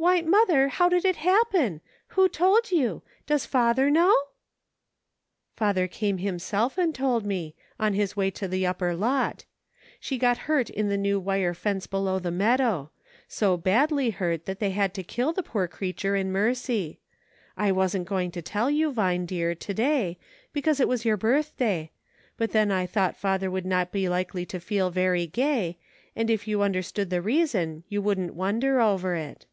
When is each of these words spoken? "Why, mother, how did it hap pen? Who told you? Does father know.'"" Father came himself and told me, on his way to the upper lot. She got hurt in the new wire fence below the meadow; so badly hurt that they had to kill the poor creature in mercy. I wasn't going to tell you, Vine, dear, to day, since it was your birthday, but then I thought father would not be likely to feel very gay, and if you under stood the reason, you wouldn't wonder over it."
"Why, 0.00 0.20
mother, 0.22 0.68
how 0.68 0.88
did 0.88 1.04
it 1.04 1.16
hap 1.16 1.50
pen? 1.50 1.80
Who 2.14 2.28
told 2.28 2.70
you? 2.70 3.02
Does 3.26 3.44
father 3.46 3.90
know.'"" 3.90 4.16
Father 5.56 5.88
came 5.88 6.18
himself 6.18 6.78
and 6.78 6.94
told 6.94 7.26
me, 7.26 7.56
on 7.80 7.94
his 7.94 8.14
way 8.16 8.30
to 8.30 8.46
the 8.46 8.64
upper 8.64 8.94
lot. 8.94 9.44
She 9.98 10.16
got 10.16 10.38
hurt 10.46 10.70
in 10.70 10.88
the 10.88 10.96
new 10.96 11.18
wire 11.18 11.52
fence 11.52 11.88
below 11.88 12.20
the 12.20 12.30
meadow; 12.30 12.92
so 13.26 13.56
badly 13.56 14.10
hurt 14.10 14.44
that 14.46 14.60
they 14.60 14.70
had 14.70 14.94
to 14.94 15.02
kill 15.02 15.32
the 15.32 15.42
poor 15.42 15.66
creature 15.66 16.14
in 16.14 16.30
mercy. 16.30 17.00
I 17.56 17.72
wasn't 17.72 18.06
going 18.06 18.30
to 18.30 18.40
tell 18.40 18.70
you, 18.70 18.92
Vine, 18.92 19.26
dear, 19.26 19.52
to 19.56 19.74
day, 19.74 20.16
since 20.54 20.78
it 20.78 20.86
was 20.86 21.04
your 21.04 21.16
birthday, 21.16 21.90
but 22.36 22.52
then 22.52 22.70
I 22.70 22.86
thought 22.86 23.16
father 23.16 23.50
would 23.50 23.66
not 23.66 23.90
be 23.90 24.08
likely 24.08 24.46
to 24.46 24.60
feel 24.60 24.90
very 24.92 25.26
gay, 25.26 25.76
and 26.14 26.30
if 26.30 26.46
you 26.46 26.62
under 26.62 26.82
stood 26.82 27.10
the 27.10 27.20
reason, 27.20 27.82
you 27.88 28.00
wouldn't 28.00 28.36
wonder 28.36 28.80
over 28.80 29.16
it." 29.16 29.46